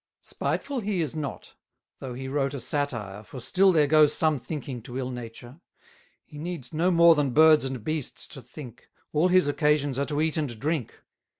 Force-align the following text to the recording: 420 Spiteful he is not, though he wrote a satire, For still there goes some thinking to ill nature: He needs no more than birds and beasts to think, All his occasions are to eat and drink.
420 0.23 0.57
Spiteful 0.57 0.79
he 0.79 0.99
is 1.01 1.15
not, 1.15 1.53
though 1.99 2.15
he 2.15 2.27
wrote 2.27 2.55
a 2.55 2.59
satire, 2.59 3.21
For 3.21 3.39
still 3.39 3.71
there 3.71 3.85
goes 3.85 4.11
some 4.13 4.39
thinking 4.39 4.81
to 4.81 4.97
ill 4.97 5.11
nature: 5.11 5.59
He 6.25 6.39
needs 6.39 6.73
no 6.73 6.89
more 6.89 7.13
than 7.13 7.35
birds 7.35 7.65
and 7.65 7.83
beasts 7.83 8.25
to 8.29 8.41
think, 8.41 8.89
All 9.13 9.27
his 9.27 9.47
occasions 9.47 9.99
are 9.99 10.07
to 10.07 10.19
eat 10.19 10.37
and 10.37 10.59
drink. 10.59 11.03